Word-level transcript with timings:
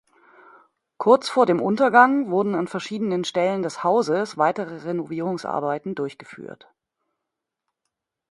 Kurz 0.97 1.29
vor 1.29 1.45
dem 1.45 1.61
Untergang 1.61 2.31
wurden 2.31 2.55
an 2.55 2.67
verschiedenen 2.67 3.23
Stellen 3.23 3.61
des 3.61 3.83
Hauses 3.83 4.35
weitere 4.35 4.77
Renovierungsarbeiten 4.77 5.93
durchgeführt. 5.93 6.67